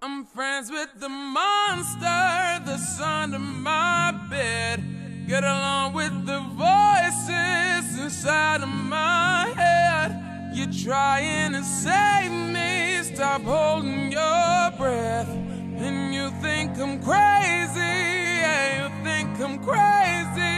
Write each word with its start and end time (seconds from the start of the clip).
I'm 0.00 0.26
friends 0.26 0.70
with 0.70 0.90
the 1.00 1.08
monster 1.08 2.62
that's 2.64 3.00
under 3.00 3.40
my 3.40 4.12
bed. 4.30 4.80
Get 5.26 5.42
along 5.42 5.94
with 5.94 6.24
the 6.24 6.38
voices 6.54 7.98
inside 7.98 8.62
of 8.62 8.68
my 8.68 9.52
head. 9.56 10.54
You're 10.54 10.72
trying 10.72 11.52
to 11.54 11.64
save 11.64 12.30
me, 12.30 13.02
stop 13.12 13.42
holding 13.42 14.12
your 14.12 14.70
breath. 14.78 15.28
And 15.28 16.14
you 16.14 16.30
think 16.40 16.78
I'm 16.78 17.02
crazy, 17.02 17.80
yeah, 17.80 18.84
you 18.84 19.04
think 19.04 19.40
I'm 19.40 19.58
crazy. 19.64 20.57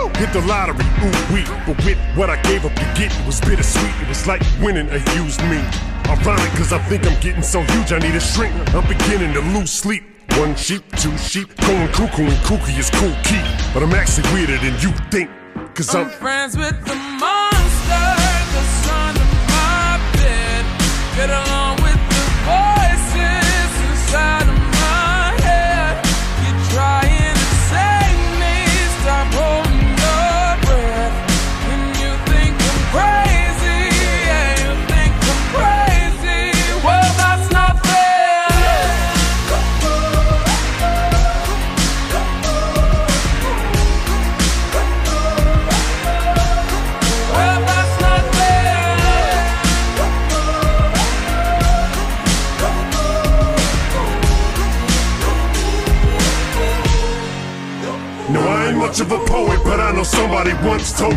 Hit 0.17 0.33
the 0.33 0.41
lottery, 0.47 0.85
ooh 1.03 1.33
wee. 1.33 1.45
But 1.65 1.77
with 1.85 1.97
what 2.15 2.29
I 2.29 2.41
gave 2.43 2.65
up 2.65 2.73
to 2.75 2.85
get, 2.97 3.11
it 3.11 3.25
was 3.25 3.39
bittersweet. 3.41 3.93
It 4.01 4.07
was 4.07 4.27
like 4.27 4.41
winning 4.61 4.89
a 4.89 4.99
used 5.15 5.41
me. 5.43 5.61
Ironic, 6.09 6.51
cause 6.59 6.73
I 6.73 6.79
think 6.89 7.07
I'm 7.07 7.19
getting 7.21 7.43
so 7.43 7.61
huge, 7.61 7.91
I 7.93 7.99
need 7.99 8.15
a 8.15 8.19
shrink. 8.19 8.53
I'm 8.75 8.87
beginning 8.87 9.33
to 9.33 9.41
lose 9.57 9.71
sleep. 9.71 10.03
One 10.37 10.55
sheep, 10.55 10.83
two 10.97 11.15
sheep, 11.17 11.55
going 11.57 11.87
cuckoo 11.89 12.23
and 12.23 12.41
kooky 12.45 12.77
is 12.79 12.89
cool 12.89 13.15
key. 13.23 13.43
But 13.73 13.83
I'm 13.83 13.93
actually 13.93 14.31
weirder 14.33 14.57
than 14.57 14.73
you 14.79 14.91
think. 15.11 15.29
Cause 15.75 15.93
I'm, 15.93 16.05
I'm 16.05 16.11
friends 16.11 16.57
with 16.57 16.77
the 16.85 16.95
monster 16.95 18.07
that's 18.53 18.89
under 18.89 19.27
my 19.51 19.99
bed. 20.13 21.50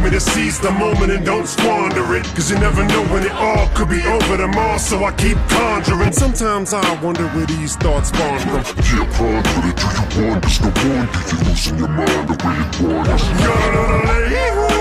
Me 0.05 0.10
to 0.10 0.20
seize 0.20 0.60
the 0.60 0.70
moment 0.72 1.10
and 1.10 1.24
don't 1.24 1.47
squander 1.47 2.14
it. 2.14 2.24
Cause 2.36 2.50
you 2.50 2.58
never 2.58 2.84
know 2.84 3.02
when 3.06 3.24
it 3.24 3.33
all 3.33 3.66
could 3.69 3.88
be 3.88 4.02
over 4.02 4.36
tomorrow, 4.36 4.77
so 4.77 5.05
I 5.05 5.12
keep 5.12 5.38
conjuring. 5.48 6.12
Sometimes 6.12 6.74
I 6.74 7.02
wonder 7.02 7.27
where 7.28 7.46
these 7.46 7.77
thoughts 7.77 8.11
spawn 8.11 8.38
from. 8.41 8.62
Yeah, 8.84 9.08
ponder 9.16 9.69
it, 9.69 9.77
do 9.77 9.86
you 9.88 10.05
wonder? 10.20 10.48
No 10.61 10.70
wonder 10.84 11.20
you're 11.30 11.44
losing 11.48 11.78
your 11.78 11.88
mind 11.88 12.28
the 12.28 12.36
way 12.44 12.56
it 12.61 12.80
wanders. 12.80 13.22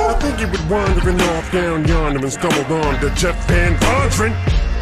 I 0.04 0.20
think 0.20 0.40
he 0.40 0.46
was 0.46 0.62
wandering 0.64 1.22
off 1.22 1.52
down 1.52 1.88
yonder 1.88 2.20
and 2.20 2.32
stumbled 2.32 2.72
on 2.86 3.00
to 3.00 3.10
Jeff 3.16 3.48
Van 3.48 3.78
Vondren. 3.78 4.72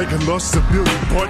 a 0.00 0.06
regular 0.06 0.38
civilian. 0.38 1.00
But 1.12 1.29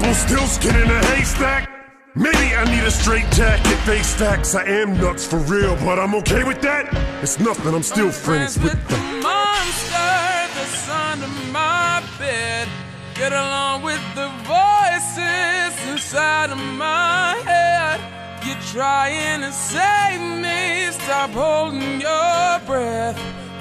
Rumple 0.00 0.14
still 0.14 0.46
skin 0.46 0.74
in 0.76 0.90
a 0.90 1.04
haystack. 1.06 1.68
Maybe 2.14 2.54
I 2.56 2.64
need 2.64 2.84
a 2.84 2.90
straight 2.90 3.30
jacket, 3.32 3.76
face 3.84 4.06
stacks. 4.06 4.54
I 4.54 4.64
am 4.64 4.96
nuts 4.96 5.26
for 5.26 5.36
real, 5.40 5.76
but 5.76 5.98
I'm 5.98 6.14
okay 6.16 6.42
with 6.42 6.62
that. 6.62 6.88
It's 7.22 7.38
nothing, 7.38 7.74
I'm 7.74 7.82
still 7.82 8.10
friends 8.10 8.58
with 8.58 8.80
the 8.88 8.94
them. 8.94 9.22
monster 9.22 10.10
that's 10.56 10.88
under 10.88 11.28
my 11.52 12.02
bed. 12.18 12.66
Get 13.14 13.32
along 13.32 13.82
with 13.82 14.00
the 14.14 14.28
voices 14.48 15.72
inside 15.92 16.50
of 16.50 16.58
my 16.78 17.36
head. 17.44 18.00
You're 18.46 18.64
trying 18.72 19.42
to 19.42 19.52
save 19.52 20.22
me, 20.40 20.90
stop 20.92 21.30
holding 21.30 22.00
your 22.00 22.58
breath. 22.64 23.18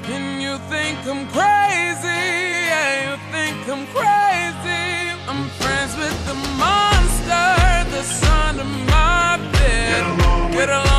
And 0.08 0.42
you 0.42 0.58
think 0.72 0.98
I'm 1.06 1.28
crazy, 1.36 2.08
yeah, 2.08 3.12
you 3.12 3.18
think 3.34 3.68
I'm 3.68 3.86
crazy. 3.88 4.89
With 6.00 6.26
the 6.28 6.34
monster 6.34 7.50
that's 7.92 8.24
under 8.24 8.64
my 8.64 9.38
bed. 9.52 9.92
Get 9.92 10.26
along 10.26 10.56
with 10.56 10.68
the 10.68 10.99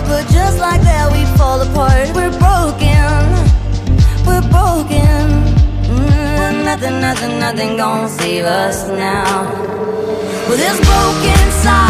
Love, 0.00 0.08
but 0.08 0.32
just 0.32 0.58
like 0.58 0.80
that, 0.82 1.10
we 1.12 1.24
fall 1.36 1.60
apart. 1.60 2.08
We're 2.14 2.36
broken, 2.38 3.18
we're 4.26 4.46
broken. 4.50 5.24
Mm, 5.88 6.64
nothing, 6.64 7.00
nothing, 7.00 7.38
nothing 7.38 7.76
gonna 7.76 8.08
save 8.08 8.44
us 8.44 8.88
now. 8.88 9.44
Well, 10.46 10.56
this 10.56 10.78
broken 10.78 11.52
silence 11.62 11.87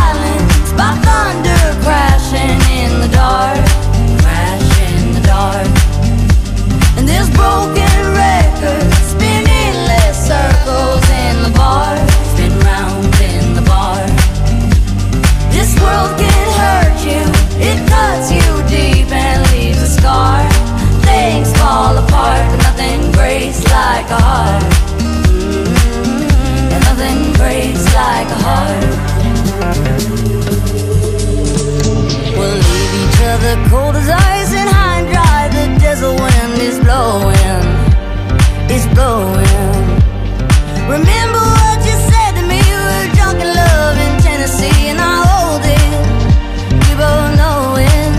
like 23.79 24.11
a 24.11 24.21
heart. 24.29 24.63
And 26.75 26.83
nothing 26.89 27.19
breaks 27.39 27.85
like 28.03 28.29
a 28.37 28.41
heart. 28.47 28.83
We'll 32.37 32.59
leave 32.69 32.95
each 33.03 33.21
other 33.33 33.55
cold 33.71 33.95
as 34.01 34.09
ice 34.35 34.53
and 34.61 34.71
high 34.77 34.97
and 35.01 35.09
dry. 35.15 35.41
The 35.57 35.67
desert 35.85 36.17
wind 36.25 36.57
is 36.69 36.77
blowing, 36.87 37.65
is 38.77 38.85
blowing. 38.97 39.87
Remember 40.97 41.43
what 41.59 41.79
you 41.89 41.97
said 42.11 42.33
to 42.39 42.43
me? 42.53 42.61
We 42.73 42.79
were 42.89 43.09
drunk 43.17 43.39
in 43.47 43.51
love 43.63 43.97
in 44.07 44.13
Tennessee, 44.27 44.83
and 44.93 44.99
I 45.13 45.15
hold 45.29 45.65
it. 45.79 45.91
We 46.83 46.93
both 47.03 47.31
know 47.41 47.61
it. 47.93 48.13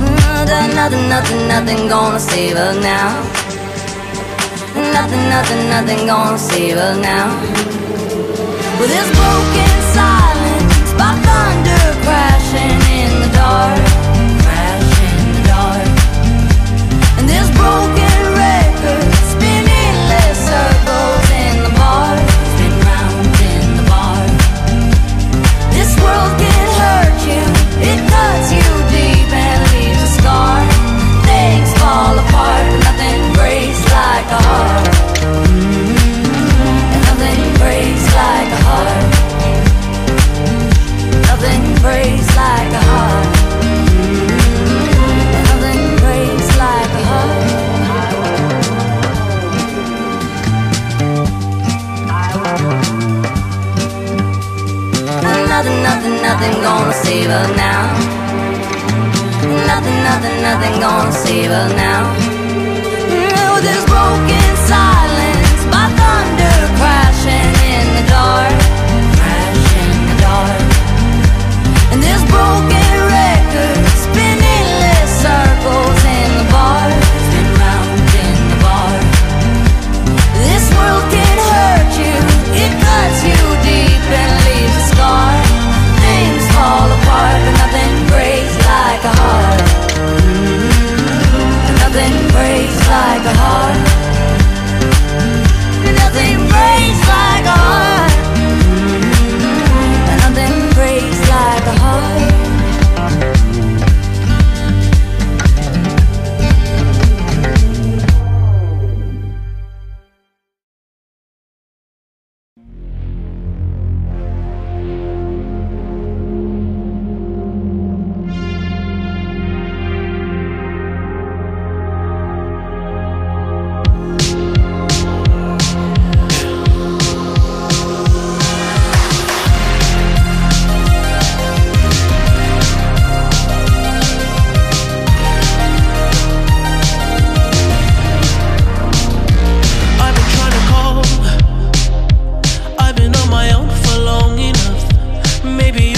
Mm, 0.00 0.72
nothing, 0.80 1.04
nothing, 1.14 1.42
nothing 1.54 1.80
gonna 1.92 2.20
save 2.20 2.56
us 2.56 2.76
now. 2.92 3.43
Nothing, 4.94 5.28
nothing, 5.28 5.68
nothing 5.68 6.06
gonna 6.06 6.38
save 6.38 6.76
us 6.76 6.96
now. 7.02 7.26
With 8.78 8.90
this 8.90 9.08
broken 9.18 9.70
silence 9.92 10.33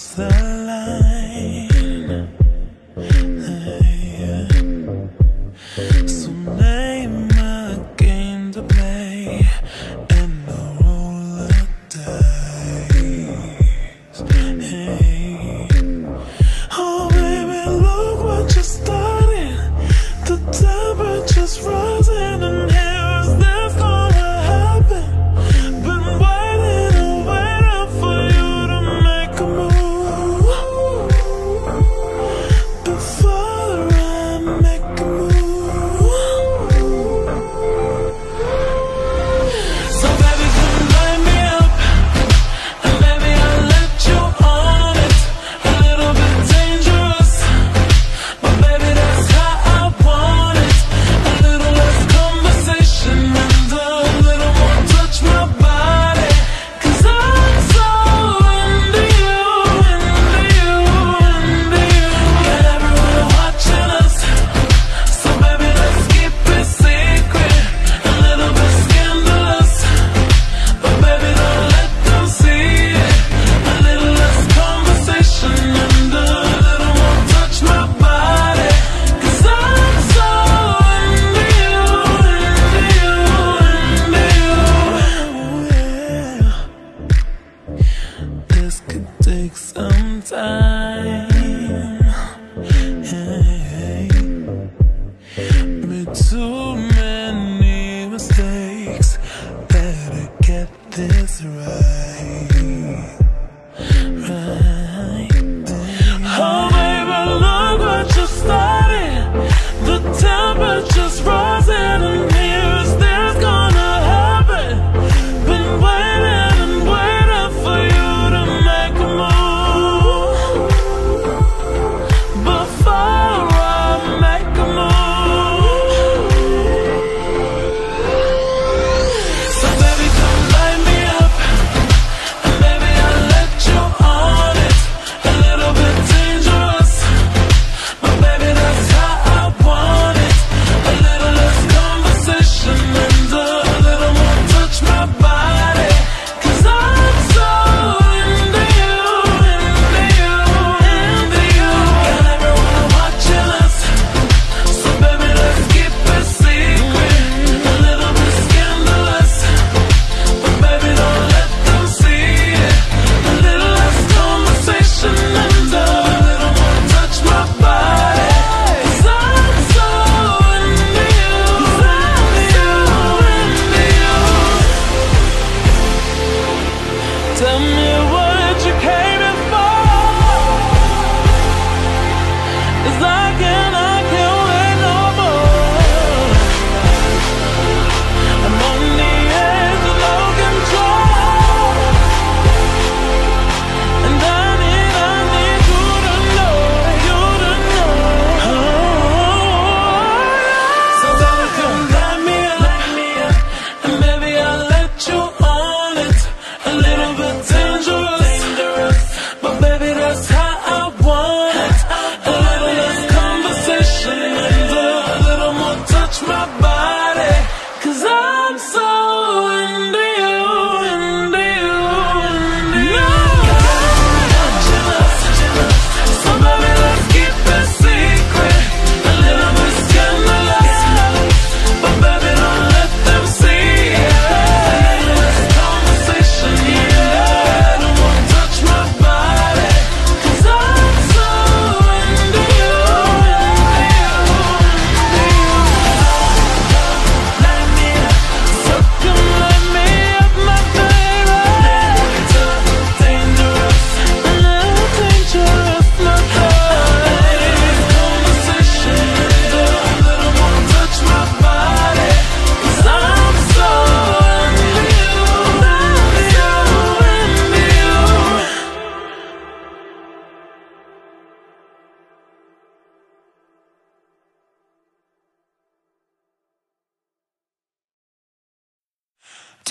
move. 0.00 0.59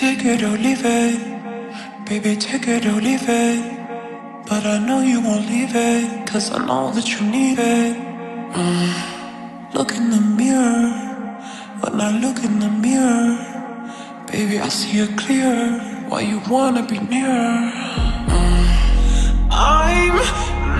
Take 0.00 0.24
it 0.24 0.42
or 0.42 0.56
leave 0.56 0.86
it, 0.86 1.20
baby, 2.06 2.34
take 2.34 2.66
it 2.68 2.86
or 2.86 2.98
leave 3.02 3.28
it. 3.28 3.60
But 4.48 4.64
I 4.64 4.78
know 4.78 5.02
you 5.02 5.20
won't 5.20 5.46
leave 5.46 5.76
it, 5.76 6.26
cause 6.26 6.50
I 6.50 6.56
know 6.64 6.90
that 6.92 7.06
you 7.12 7.20
need 7.20 7.58
it. 7.58 7.96
Mm. 8.56 9.74
Look 9.74 9.92
in 9.92 10.08
the 10.08 10.22
mirror, 10.22 10.88
when 11.80 12.00
I 12.00 12.18
look 12.18 12.42
in 12.42 12.60
the 12.60 12.70
mirror, 12.70 13.36
baby, 14.32 14.58
I 14.58 14.68
see 14.70 15.00
it 15.00 15.18
clear. 15.18 15.78
Why 16.08 16.20
you 16.22 16.40
wanna 16.48 16.82
be 16.82 16.98
near? 16.98 17.70
Mm. 18.34 18.64
I'm 19.50 20.16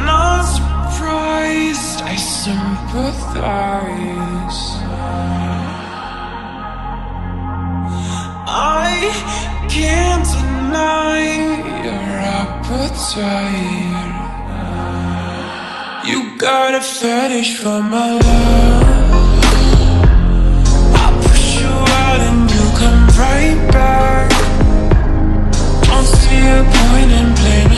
not 0.06 0.44
surprised, 0.56 2.00
I 2.12 2.16
sympathize. 2.16 3.80
I 8.52 8.89
can't 9.68 10.24
deny 10.24 11.20
your 11.84 12.06
appetite. 12.42 13.70
You 16.06 16.36
got 16.36 16.74
a 16.74 16.80
fetish 16.80 17.58
for 17.58 17.82
my 17.82 18.12
love. 18.12 19.40
I 21.02 21.06
push 21.22 21.60
you 21.60 21.74
out 22.04 22.20
and 22.28 22.50
you 22.50 22.64
come 22.80 23.02
right 23.18 23.58
back. 23.72 24.30
Don't 25.86 26.06
see 26.06 26.46
a 26.46 26.62
point 26.74 27.12
in 27.12 27.34
playing. 27.34 27.69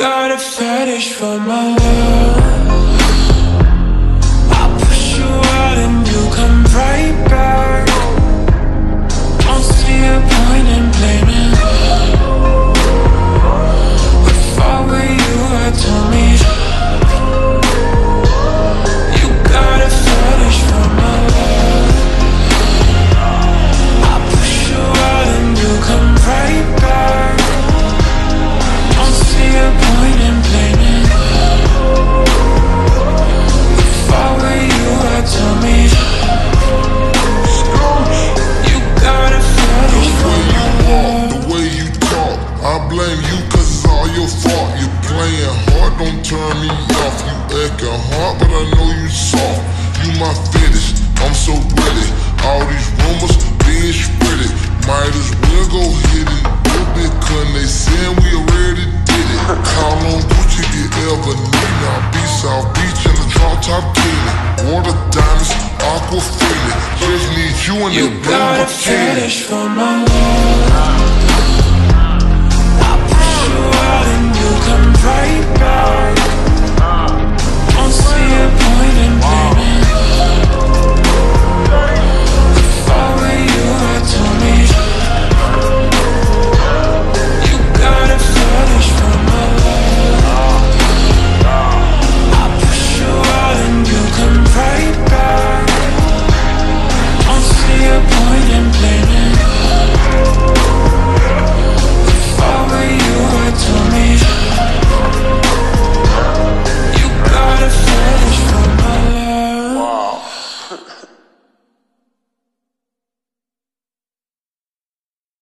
got 0.00 0.30
a 0.30 0.38
fetish 0.38 1.12
for 1.12 1.38
my 1.38 1.76
love. 1.76 2.39